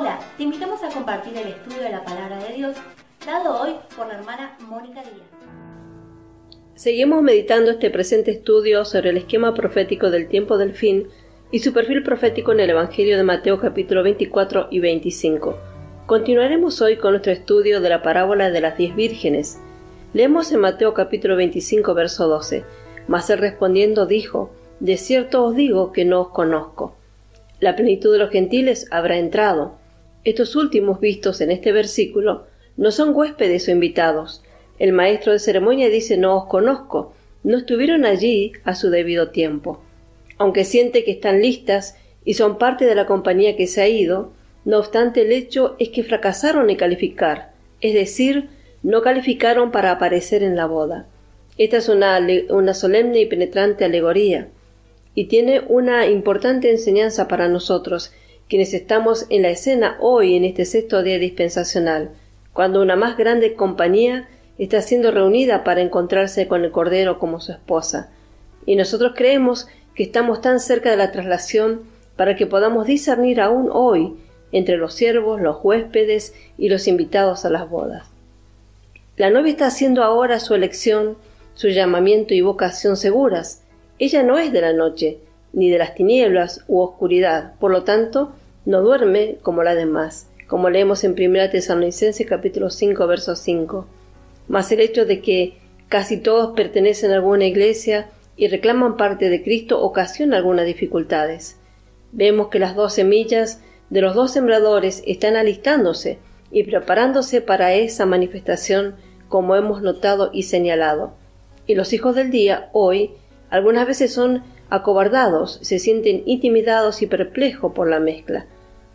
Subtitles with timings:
[0.00, 2.74] Hola, te invitamos a compartir el estudio de la palabra de Dios,
[3.26, 5.28] dado hoy por la hermana Mónica Díaz.
[6.74, 11.08] Seguimos meditando este presente estudio sobre el esquema profético del tiempo del fin
[11.50, 15.58] y su perfil profético en el Evangelio de Mateo capítulo 24 y 25.
[16.06, 19.60] Continuaremos hoy con nuestro estudio de la parábola de las diez vírgenes.
[20.14, 22.64] Leemos en Mateo capítulo 25 verso 12.
[23.06, 26.96] Mas él respondiendo dijo, De cierto os digo que no os conozco.
[27.58, 29.79] La plenitud de los gentiles habrá entrado,
[30.24, 34.42] estos últimos vistos en este versículo no son huéspedes o invitados.
[34.78, 39.82] El maestro de ceremonia dice no os conozco, no estuvieron allí a su debido tiempo.
[40.38, 44.32] Aunque siente que están listas y son parte de la compañía que se ha ido,
[44.64, 48.50] no obstante el hecho es que fracasaron en calificar, es decir,
[48.82, 51.06] no calificaron para aparecer en la boda.
[51.56, 52.18] Esta es una,
[52.50, 54.48] una solemne y penetrante alegoría,
[55.14, 58.12] y tiene una importante enseñanza para nosotros,
[58.50, 62.10] quienes estamos en la escena hoy en este sexto día dispensacional,
[62.52, 67.52] cuando una más grande compañía está siendo reunida para encontrarse con el Cordero como su
[67.52, 68.10] esposa.
[68.66, 71.82] Y nosotros creemos que estamos tan cerca de la traslación
[72.16, 74.16] para que podamos discernir aún hoy
[74.50, 78.08] entre los siervos, los huéspedes y los invitados a las bodas.
[79.16, 81.16] La novia está haciendo ahora su elección,
[81.54, 83.62] su llamamiento y vocación seguras.
[84.00, 85.18] Ella no es de la noche,
[85.52, 88.32] ni de las tinieblas u oscuridad, por lo tanto,
[88.64, 93.86] no duerme como la demás, como leemos en 1 Tesalonicenses capítulo 5 verso 5.
[94.48, 95.58] Mas el hecho de que
[95.88, 101.58] casi todos pertenecen a alguna iglesia y reclaman parte de Cristo ocasiona algunas dificultades.
[102.12, 106.18] Vemos que las dos semillas de los dos sembradores están alistándose
[106.50, 108.96] y preparándose para esa manifestación
[109.28, 111.14] como hemos notado y señalado.
[111.66, 113.12] Y los hijos del día, hoy,
[113.48, 118.46] algunas veces son acobardados, se sienten intimidados y perplejos por la mezcla.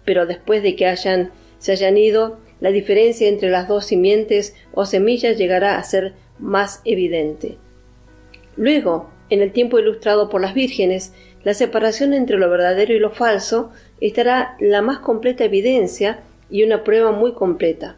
[0.05, 4.85] Pero después de que hayan, se hayan ido, la diferencia entre las dos simientes o
[4.85, 7.57] semillas llegará a ser más evidente.
[8.55, 13.11] Luego, en el tiempo ilustrado por las vírgenes, la separación entre lo verdadero y lo
[13.11, 17.97] falso estará la más completa evidencia y una prueba muy completa.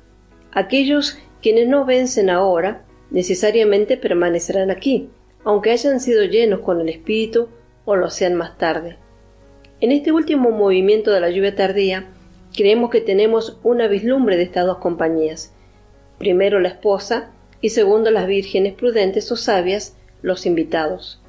[0.51, 5.09] Aquellos quienes no vencen ahora necesariamente permanecerán aquí,
[5.43, 7.49] aunque hayan sido llenos con el Espíritu
[7.87, 8.97] o lo sean más tarde.
[9.79, 12.09] En este último movimiento de la lluvia tardía,
[12.53, 15.53] creemos que tenemos una vislumbre de estas dos compañías.
[16.17, 17.31] Primero la esposa
[17.61, 21.21] y segundo las vírgenes prudentes o sabias, los invitados.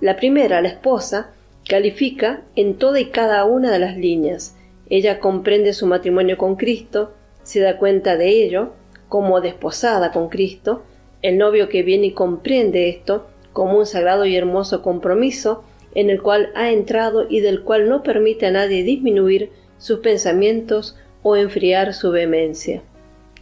[0.00, 1.32] La primera, la esposa,
[1.68, 4.56] califica en toda y cada una de las líneas.
[4.90, 8.74] Ella comprende su matrimonio con Cristo, se da cuenta de ello,
[9.08, 10.84] como desposada con Cristo,
[11.20, 15.64] el novio que viene y comprende esto como un sagrado y hermoso compromiso
[15.94, 20.96] en el cual ha entrado y del cual no permite a nadie disminuir sus pensamientos
[21.22, 22.82] o enfriar su vehemencia.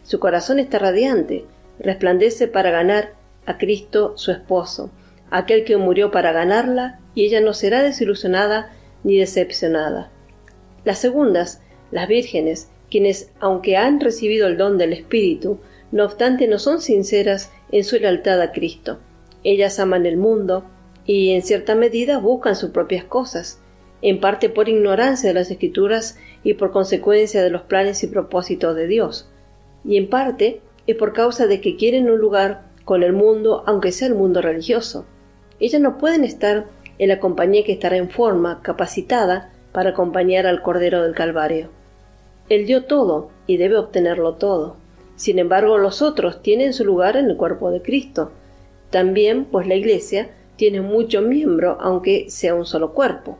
[0.03, 1.45] Su corazón está radiante,
[1.79, 3.13] resplandece para ganar
[3.45, 4.91] a Cristo su esposo,
[5.29, 8.71] aquel que murió para ganarla, y ella no será desilusionada
[9.03, 10.11] ni decepcionada.
[10.85, 11.61] Las segundas,
[11.91, 15.59] las vírgenes, quienes, aunque han recibido el don del Espíritu,
[15.91, 18.99] no obstante no son sinceras en su lealtad a Cristo.
[19.43, 20.65] Ellas aman el mundo,
[21.09, 23.59] y en cierta medida buscan sus propias cosas,
[24.03, 28.75] en parte por ignorancia de las escrituras y por consecuencia de los planes y propósitos
[28.75, 29.27] de Dios,
[29.83, 33.91] y en parte es por causa de que quieren un lugar con el mundo, aunque
[33.91, 35.07] sea el mundo religioso.
[35.59, 36.67] Ellas no pueden estar
[36.99, 41.69] en la compañía que estará en forma, capacitada, para acompañar al Cordero del Calvario.
[42.49, 44.77] Él dio todo y debe obtenerlo todo.
[45.15, 48.31] Sin embargo, los otros tienen su lugar en el cuerpo de Cristo.
[48.91, 53.37] También, pues la Iglesia tiene mucho miembro, aunque sea un solo cuerpo.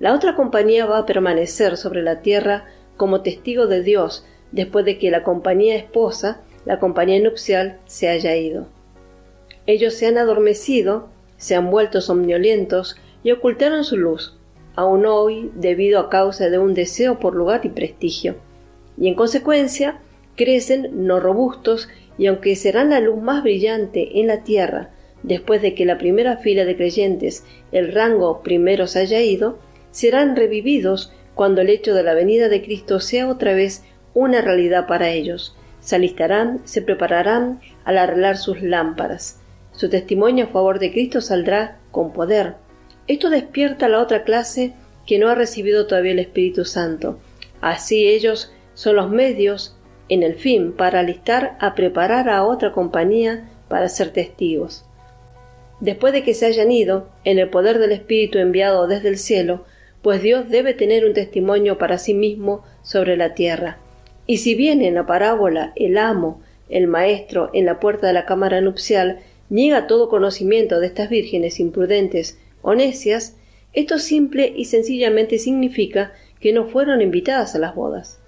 [0.00, 2.64] La otra compañía va a permanecer sobre la tierra
[2.96, 8.34] como testigo de Dios después de que la compañía esposa, la compañía nupcial, se haya
[8.34, 8.66] ido.
[9.66, 14.34] Ellos se han adormecido, se han vuelto somnolentos y ocultaron su luz,
[14.74, 18.36] aún hoy debido a causa de un deseo por lugar y prestigio,
[18.96, 19.98] y en consecuencia
[20.34, 24.93] crecen no robustos y aunque serán la luz más brillante en la tierra,
[25.24, 29.58] después de que la primera fila de creyentes, el rango primero se haya ido,
[29.90, 33.82] serán revividos cuando el hecho de la venida de Cristo sea otra vez
[34.12, 35.56] una realidad para ellos.
[35.80, 39.40] Se alistarán, se prepararán al arreglar sus lámparas.
[39.72, 42.54] Su testimonio a favor de Cristo saldrá con poder.
[43.06, 44.74] Esto despierta a la otra clase
[45.06, 47.18] que no ha recibido todavía el Espíritu Santo.
[47.60, 49.76] Así ellos son los medios
[50.08, 54.84] en el fin para alistar a preparar a otra compañía para ser testigos.
[55.84, 59.66] Después de que se hayan ido, en el poder del Espíritu enviado desde el cielo,
[60.00, 63.76] pues Dios debe tener un testimonio para sí mismo sobre la tierra.
[64.26, 66.40] Y si bien en la parábola el amo,
[66.70, 69.18] el maestro, en la puerta de la cámara nupcial,
[69.50, 73.36] niega todo conocimiento de estas vírgenes imprudentes o necias,
[73.74, 78.22] esto simple y sencillamente significa que no fueron invitadas a las bodas.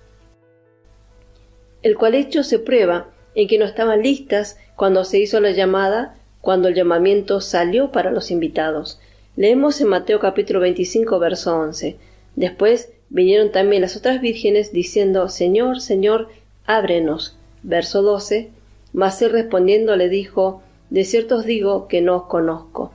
[1.83, 6.19] El cual hecho se prueba en que no estaban listas cuando se hizo la llamada,
[6.47, 9.01] cuando el llamamiento salió para los invitados.
[9.35, 11.97] Leemos en Mateo capítulo 25 verso 11.
[12.37, 16.29] Después vinieron también las otras vírgenes diciendo Señor, Señor,
[16.65, 17.37] ábrenos.
[17.65, 18.51] Verso 12.
[18.93, 22.93] Mas él respondiendo le dijo De cierto os digo que no os conozco.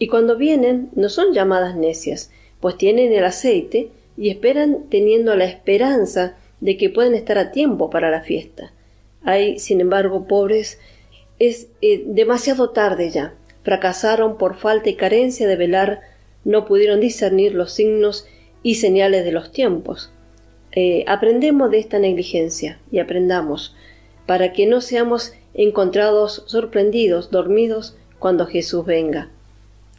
[0.00, 5.44] Y cuando vienen no son llamadas necias, pues tienen el aceite y esperan teniendo la
[5.44, 8.72] esperanza de que pueden estar a tiempo para la fiesta.
[9.22, 10.80] Hay, sin embargo, pobres,
[11.38, 13.34] es eh, demasiado tarde ya.
[13.62, 16.00] Fracasaron por falta y carencia de velar,
[16.44, 18.26] no pudieron discernir los signos
[18.62, 20.10] y señales de los tiempos.
[20.72, 23.74] Eh, aprendemos de esta negligencia y aprendamos
[24.26, 29.30] para que no seamos encontrados sorprendidos, dormidos, cuando Jesús venga.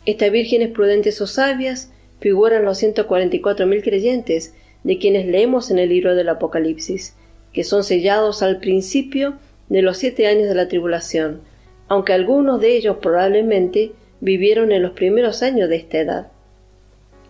[0.06, 4.54] Estas vírgenes prudentes o sabias figuran los mil creyentes
[4.84, 7.16] de quienes leemos en el libro del Apocalipsis,
[7.54, 9.38] que son sellados al principio
[9.70, 11.42] de los siete años de la tribulación,
[11.88, 16.32] aunque algunos de ellos probablemente vivieron en los primeros años de esta edad.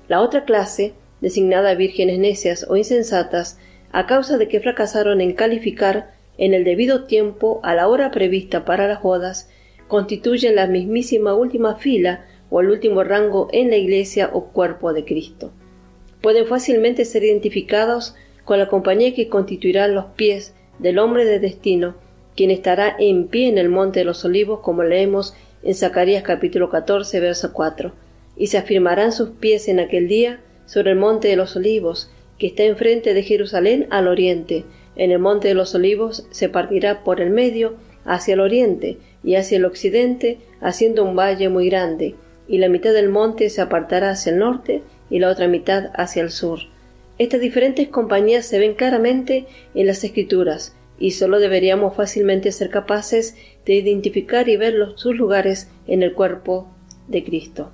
[0.07, 3.59] La otra clase, designada vírgenes necias o insensatas,
[3.91, 8.65] a causa de que fracasaron en calificar en el debido tiempo a la hora prevista
[8.65, 9.49] para las bodas,
[9.87, 15.03] constituyen la mismísima última fila o el último rango en la Iglesia o cuerpo de
[15.05, 15.51] Cristo.
[16.21, 18.15] Pueden fácilmente ser identificados
[18.45, 21.95] con la compañía que constituirá los pies del hombre de destino
[22.39, 26.69] quien estará en pie en el monte de los olivos, como leemos en Zacarías capítulo
[26.69, 27.91] 14, verso 4,
[28.37, 32.47] y se afirmarán sus pies en aquel día sobre el monte de los olivos, que
[32.47, 34.63] está enfrente de Jerusalén al oriente.
[34.95, 37.73] En el monte de los olivos se partirá por el medio
[38.05, 42.15] hacia el oriente y hacia el occidente, haciendo un valle muy grande,
[42.47, 46.21] y la mitad del monte se apartará hacia el norte y la otra mitad hacia
[46.21, 46.59] el sur.
[47.17, 49.45] Estas diferentes compañías se ven claramente
[49.75, 53.35] en las escrituras, y solo deberíamos fácilmente ser capaces
[53.65, 56.67] de identificar y ver sus lugares en el cuerpo
[57.07, 57.71] de Cristo.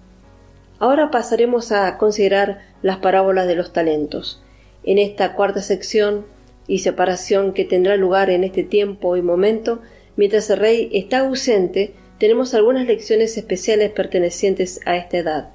[0.80, 4.42] Ahora pasaremos a considerar las parábolas de los talentos.
[4.84, 6.26] En esta cuarta sección
[6.68, 9.82] y separación que tendrá lugar en este tiempo y momento,
[10.16, 15.50] mientras el rey está ausente, tenemos algunas lecciones especiales pertenecientes a esta edad.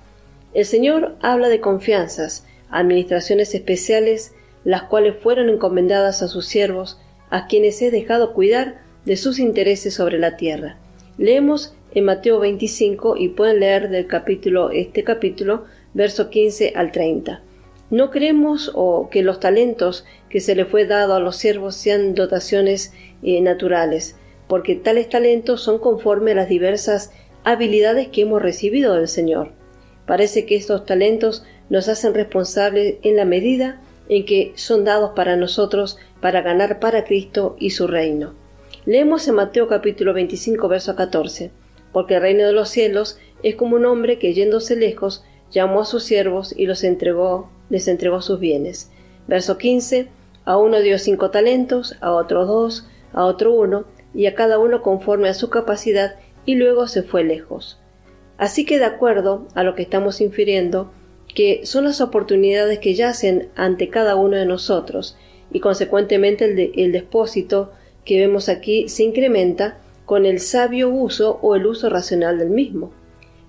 [0.53, 4.33] El Señor habla de confianzas, administraciones especiales,
[4.65, 6.99] las cuales fueron encomendadas a sus siervos
[7.31, 10.77] a quienes he dejado cuidar de sus intereses sobre la tierra.
[11.17, 17.43] Leemos en Mateo 25 y pueden leer del capítulo este capítulo verso 15 al 30.
[17.91, 22.15] No creemos o que los talentos que se le fue dado a los siervos sean
[22.15, 22.93] dotaciones
[23.23, 24.17] eh, naturales,
[24.47, 27.13] porque tales talentos son conforme a las diversas
[27.43, 29.51] habilidades que hemos recibido del Señor.
[30.07, 35.37] Parece que estos talentos nos hacen responsables en la medida en que son dados para
[35.37, 38.35] nosotros para ganar para Cristo y su reino.
[38.87, 41.51] Leemos en Mateo capítulo 25 verso 14,
[41.93, 45.85] porque el reino de los cielos es como un hombre que yéndose lejos llamó a
[45.85, 48.91] sus siervos y los entregó, les entregó sus bienes.
[49.27, 50.09] Verso 15,
[50.45, 53.85] a uno dio cinco talentos, a otro dos, a otro uno,
[54.15, 57.79] y a cada uno conforme a su capacidad, y luego se fue lejos.
[58.39, 60.91] Así que de acuerdo a lo que estamos infiriendo,
[61.35, 65.17] que son las oportunidades que yacen ante cada uno de nosotros,
[65.53, 67.73] y consecuentemente el, el depósito
[68.05, 72.93] que vemos aquí se incrementa con el sabio uso o el uso racional del mismo.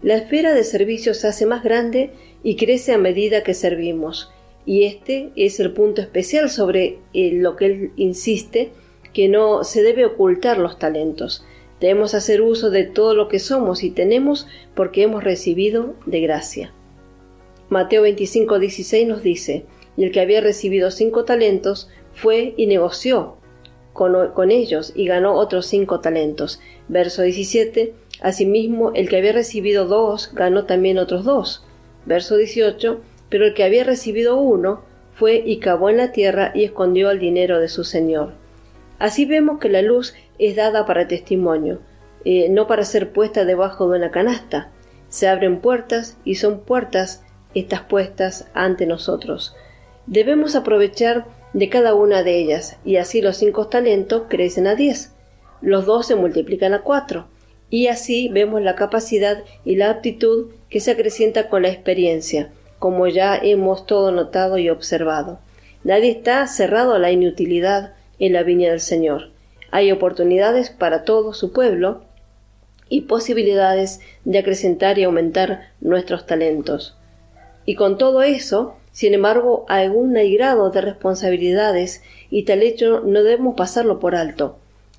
[0.01, 2.11] La esfera de servicio se hace más grande
[2.43, 4.31] y crece a medida que servimos,
[4.65, 8.71] y este es el punto especial sobre eh, lo que él insiste,
[9.13, 11.45] que no se debe ocultar los talentos.
[11.79, 16.71] Debemos hacer uso de todo lo que somos y tenemos porque hemos recibido de gracia.
[17.69, 19.65] Mateo 25, 16 nos dice,
[20.01, 23.35] y el que había recibido cinco talentos fue y negoció
[23.93, 26.59] con, ellos y ganó otros cinco talentos.
[26.87, 27.93] Verso 17.
[28.19, 31.63] Asimismo, el que había recibido dos ganó también otros dos.
[32.07, 32.99] Verso 18.
[33.29, 34.81] Pero el que había recibido uno
[35.13, 38.31] fue y cavó en la tierra y escondió el dinero de su señor.
[38.97, 41.79] Así vemos que la luz es dada para testimonio,
[42.25, 44.71] eh, no para ser puesta debajo de una canasta.
[45.09, 49.55] Se abren puertas y son puertas estas puestas ante nosotros.
[50.07, 55.11] Debemos aprovechar de cada una de ellas, y así los cinco talentos crecen a diez.
[55.61, 57.27] Los dos se multiplican a cuatro,
[57.69, 63.07] y así vemos la capacidad y la aptitud que se acrecienta con la experiencia, como
[63.07, 65.39] ya hemos todo notado y observado.
[65.83, 69.29] Nadie está cerrado a la inutilidad en la viña del Señor.
[69.71, 72.01] Hay oportunidades para todo su pueblo
[72.89, 76.97] y posibilidades de acrecentar y aumentar nuestros talentos.
[77.65, 83.23] Y con todo eso, sin embargo, hay un grado de responsabilidades y tal hecho no
[83.23, 84.57] debemos pasarlo por alto.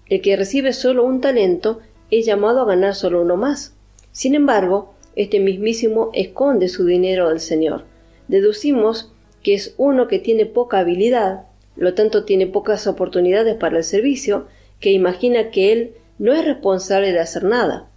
[0.08, 1.80] El que recibe solo un talento
[2.10, 3.74] es llamado a ganar solo uno más.
[4.12, 7.84] Sin embargo, este mismísimo esconde su dinero al Señor.
[8.28, 11.46] Deducimos que es uno que tiene poca habilidad,
[11.76, 14.46] lo tanto tiene pocas oportunidades para el servicio,
[14.80, 17.88] que imagina que él no es responsable de hacer nada.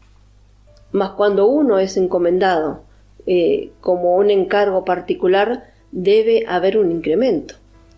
[0.91, 2.83] Mas cuando uno es encomendado
[3.27, 7.55] eh, como un encargo particular, debe haber un incremento.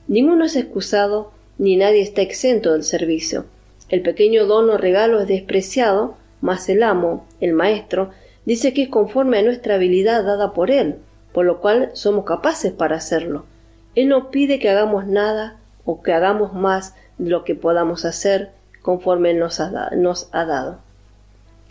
[0.07, 3.45] Ninguno es excusado ni nadie está exento del servicio.
[3.89, 8.11] El pequeño don o regalo es despreciado, mas el amo, el maestro,
[8.45, 10.97] dice que es conforme a nuestra habilidad dada por él,
[11.33, 13.45] por lo cual somos capaces para hacerlo.
[13.95, 18.51] Él no pide que hagamos nada o que hagamos más de lo que podamos hacer
[18.83, 20.77] conforme Él nos ha, nos ha dado.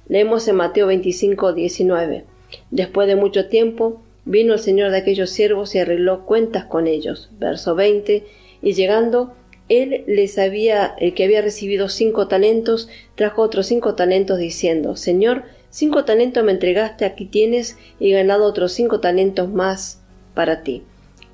[0.09, 2.25] Leemos en Mateo 25, 19.
[2.71, 7.31] Después de mucho tiempo, vino el señor de aquellos siervos y arregló cuentas con ellos.
[7.39, 8.25] Verso 20.
[8.61, 9.35] Y llegando,
[9.71, 15.45] él les había, el que había recibido cinco talentos, trajo otros cinco talentos diciendo, Señor,
[15.71, 20.03] cinco talentos me entregaste, aquí tienes, y ganado otros cinco talentos más
[20.35, 20.83] para ti.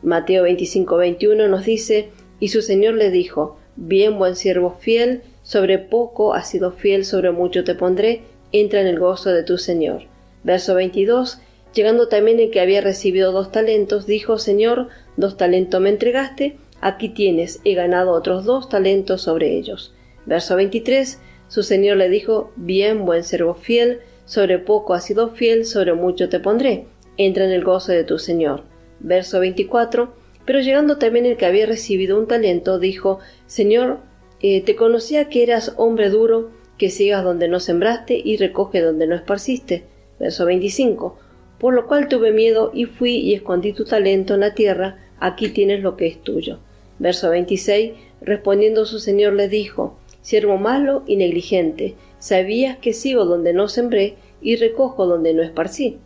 [0.02, 5.78] Mateo 25, 21 nos dice, y su Señor le dijo, Bien, buen siervo fiel, sobre
[5.78, 8.22] poco has sido fiel, sobre mucho te pondré,
[8.52, 10.02] entra en el gozo de tu Señor.
[10.44, 11.40] Verso 22,
[11.74, 17.08] llegando también el que había recibido dos talentos, dijo, Señor, dos talentos me entregaste, aquí
[17.08, 19.94] tienes, he ganado otros dos talentos sobre ellos.
[20.26, 25.64] Verso 23, su Señor le dijo, Bien, buen siervo fiel, sobre poco has sido fiel,
[25.66, 26.86] sobre mucho te pondré,
[27.16, 28.64] entra en el gozo de tu Señor.
[29.00, 30.14] Verso 24,
[30.44, 33.98] pero llegando también el que había recibido un talento, dijo, Señor,
[34.40, 39.06] eh, te conocía que eras hombre duro, que sigas donde no sembraste y recoge donde
[39.06, 39.84] no esparciste.
[40.18, 41.16] Verso 25.
[41.62, 45.48] Por lo cual tuve miedo y fui y escondí tu talento en la tierra, aquí
[45.48, 46.58] tienes lo que es tuyo.
[46.98, 47.92] Verso 26.
[48.20, 54.16] Respondiendo su señor le dijo, Siervo malo y negligente, sabías que sigo donde no sembré
[54.40, 56.00] y recojo donde no esparcí.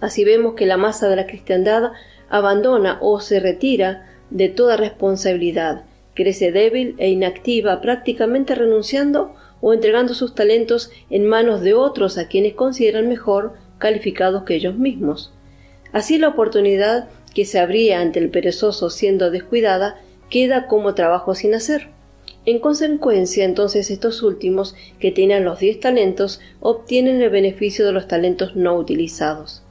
[0.00, 1.92] Así vemos que la masa de la cristiandad
[2.28, 10.12] abandona o se retira de toda responsabilidad, crece débil e inactiva, prácticamente renunciando o entregando
[10.12, 15.32] sus talentos en manos de otros a quienes consideran mejor calificados que ellos mismos.
[15.92, 20.00] Así la oportunidad que se abría ante el perezoso siendo descuidada
[20.30, 21.88] queda como trabajo sin hacer.
[22.46, 28.06] En consecuencia, entonces estos últimos, que tienen los diez talentos, obtienen el beneficio de los
[28.06, 29.62] talentos no utilizados.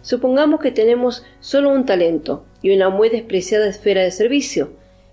[0.00, 4.70] Supongamos que tenemos solo un talento y una muy despreciada esfera de servicio.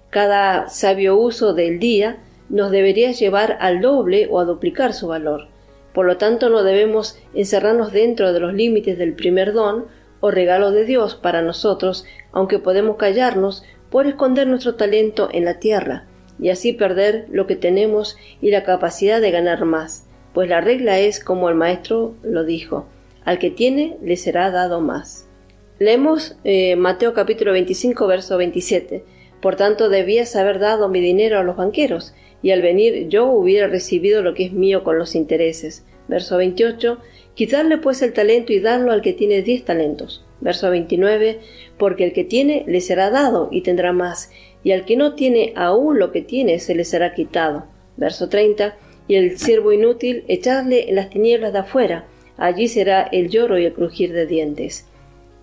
[0.09, 5.47] Cada sabio uso del día nos debería llevar al doble o a duplicar su valor.
[5.95, 9.85] Por lo tanto, no debemos encerrarnos dentro de los límites del primer don
[10.19, 15.57] o regalo de Dios para nosotros, aunque podemos callarnos por esconder nuestro talento en la
[15.59, 16.05] tierra
[16.37, 20.99] y así perder lo que tenemos y la capacidad de ganar más, pues la regla
[20.99, 22.87] es como el maestro lo dijo,
[23.23, 25.29] al que tiene le será dado más.
[25.79, 29.05] Leemos eh, Mateo capítulo 25 verso 27.
[29.41, 32.13] Por tanto debías haber dado mi dinero a los banqueros,
[32.45, 35.83] y al venir yo hubiera recibido lo que es mío con los intereses.
[36.07, 36.99] Verso 28.
[37.33, 40.23] Quitarle pues el talento y darlo al que tiene diez talentos.
[40.41, 41.39] Verso 29.
[41.79, 44.29] Porque el que tiene le será dado y tendrá más,
[44.63, 47.65] y al que no tiene aún lo que tiene se le será quitado.
[47.97, 48.77] Verso 30.
[49.07, 52.05] Y el siervo inútil echarle en las tinieblas de afuera,
[52.37, 54.85] allí será el lloro y el crujir de dientes.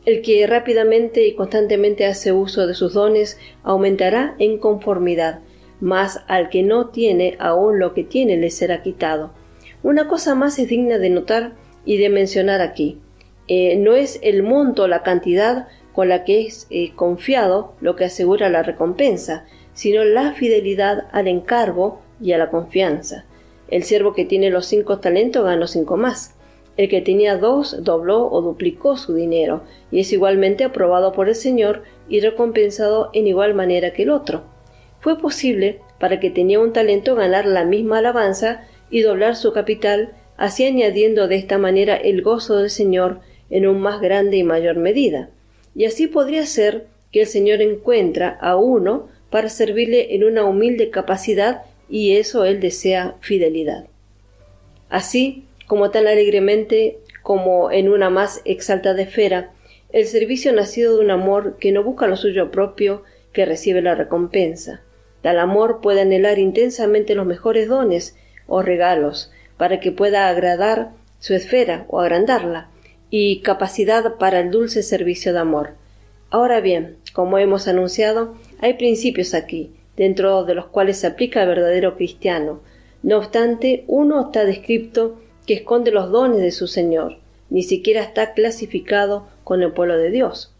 [0.07, 5.41] El que rápidamente y constantemente hace uso de sus dones aumentará en conformidad,
[5.83, 9.33] mas al que no tiene aún lo que tiene le será quitado.
[9.83, 13.01] Una cosa más es digna de notar y de mencionar aquí.
[13.49, 18.05] Eh, no es el monto, la cantidad con la que es eh, confiado lo que
[18.05, 23.25] asegura la recompensa, sino la fidelidad al encargo y a la confianza.
[23.67, 26.37] El siervo que tiene los cinco talentos ganó cinco más.
[26.77, 31.35] El que tenía dos dobló o duplicó su dinero, y es igualmente aprobado por el
[31.35, 34.52] Señor y recompensado en igual manera que el otro.
[35.03, 40.13] Fue posible para que tenía un talento ganar la misma alabanza y doblar su capital,
[40.37, 43.19] así añadiendo de esta manera el gozo del Señor
[43.51, 45.29] en un más grande y mayor medida.
[45.75, 50.91] Y así podría ser que el Señor encuentra a uno para servirle en una humilde
[50.91, 53.87] capacidad y eso él desea fidelidad.
[54.89, 59.53] Así, como tan alegremente como en una más exaltada esfera,
[59.91, 63.97] el servicio nacido de un amor que no busca lo suyo propio que recibe la
[63.97, 64.83] recompensa.
[65.23, 71.35] Tal amor puede anhelar intensamente los mejores dones o regalos para que pueda agradar su
[71.35, 72.69] esfera o agrandarla
[73.09, 75.75] y capacidad para el dulce servicio de amor.
[76.31, 81.49] Ahora bien, como hemos anunciado, hay principios aquí, dentro de los cuales se aplica el
[81.49, 82.61] verdadero cristiano.
[83.03, 87.19] No obstante, uno está descrito que esconde los dones de su Señor,
[87.51, 90.55] ni siquiera está clasificado con el pueblo de Dios.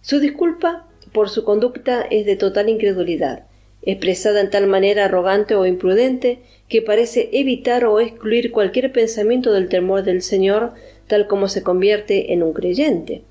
[0.00, 3.46] Su disculpa por su conducta es de total incredulidad,
[3.82, 9.68] expresada en tal manera arrogante o imprudente que parece evitar o excluir cualquier pensamiento del
[9.68, 10.72] temor del Señor,
[11.06, 13.22] tal como se convierte en un creyente.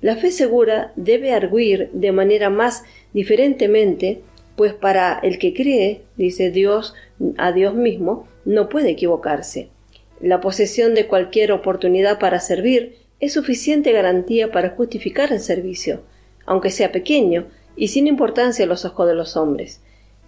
[0.00, 4.22] La fe segura debe arguir de manera más diferentemente,
[4.56, 6.94] pues para el que cree, dice Dios
[7.36, 9.68] a Dios mismo, no puede equivocarse.
[10.20, 16.00] La posesión de cualquier oportunidad para servir es suficiente garantía para justificar el servicio,
[16.46, 19.80] aunque sea pequeño y sin importancia a los ojos de los hombres.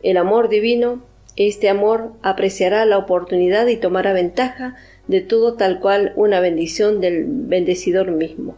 [0.02, 1.02] El amor divino,
[1.36, 4.76] este amor apreciará la oportunidad y tomará ventaja
[5.08, 8.56] de todo tal cual una bendición del bendecidor mismo.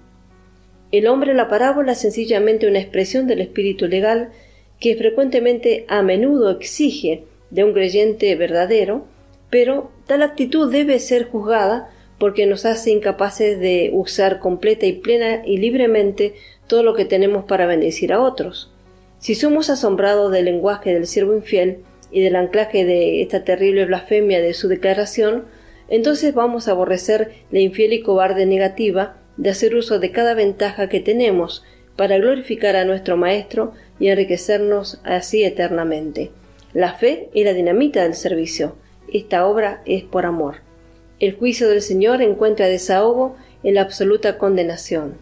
[0.90, 4.30] El hombre la parábola es sencillamente una expresión del espíritu legal
[4.80, 9.06] que frecuentemente a menudo exige de un creyente verdadero,
[9.50, 15.42] pero tal actitud debe ser juzgada porque nos hace incapaces de usar completa y plena
[15.44, 16.34] y libremente
[16.66, 18.73] todo lo que tenemos para bendecir a otros.
[19.24, 21.78] Si somos asombrados del lenguaje del siervo infiel
[22.10, 25.46] y del anclaje de esta terrible blasfemia de su declaración,
[25.88, 30.90] entonces vamos a aborrecer la infiel y cobarde negativa de hacer uso de cada ventaja
[30.90, 31.64] que tenemos
[31.96, 36.30] para glorificar a nuestro Maestro y enriquecernos así eternamente.
[36.74, 38.76] La fe es la dinamita del servicio.
[39.10, 40.56] Esta obra es por amor.
[41.18, 45.16] El juicio del Señor encuentra desahogo en la absoluta condenación.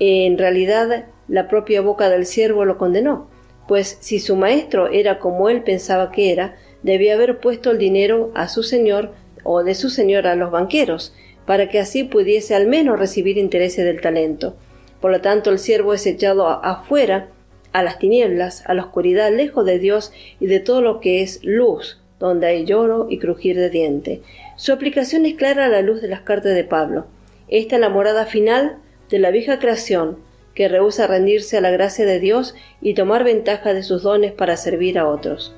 [0.00, 3.28] En realidad, la propia boca del siervo lo condenó,
[3.68, 8.30] pues si su maestro era como él pensaba que era, debía haber puesto el dinero
[8.34, 11.14] a su señor o de su señor a los banqueros,
[11.46, 14.56] para que así pudiese al menos recibir intereses del talento.
[15.00, 17.28] Por lo tanto, el siervo es echado afuera,
[17.72, 21.40] a las tinieblas, a la oscuridad, lejos de Dios y de todo lo que es
[21.44, 24.22] luz, donde hay lloro y crujir de diente.
[24.56, 27.06] Su aplicación es clara a la luz de las cartas de Pablo.
[27.48, 28.78] Esta es la morada final
[29.10, 30.16] de la vieja creación,
[30.56, 34.56] que rehúsa rendirse a la gracia de Dios y tomar ventaja de sus dones para
[34.56, 35.54] servir a otros.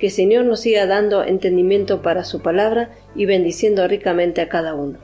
[0.00, 4.74] Que el Señor nos siga dando entendimiento para su palabra y bendiciendo ricamente a cada
[4.74, 4.98] uno.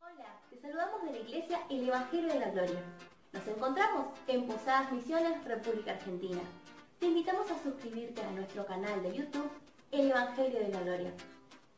[0.00, 2.82] Hola, te saludamos de la Iglesia El Evangelio de la Gloria.
[3.34, 6.40] Nos encontramos en Posadas Misiones, República Argentina.
[7.00, 9.50] Te invitamos a suscribirte a nuestro canal de YouTube
[9.92, 11.12] El Evangelio de la Gloria,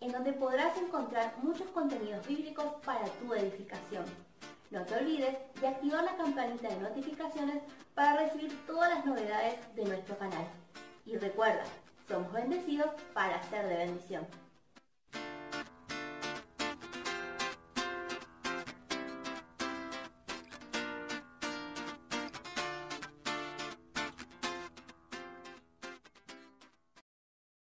[0.01, 4.05] en donde podrás encontrar muchos contenidos bíblicos para tu edificación.
[4.77, 7.63] No te olvides de activar la campanita de notificaciones
[7.95, 10.47] para recibir todas las novedades de nuestro canal.
[11.07, 11.65] Y recuerda,
[12.07, 14.27] somos bendecidos para ser de bendición.